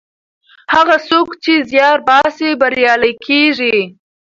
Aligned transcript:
هغه 0.73 0.95
څوک 1.09 1.27
چې 1.43 1.53
زیار 1.71 1.97
باسي 2.07 2.49
بریالی 2.61 3.13
کیږي. 3.25 3.77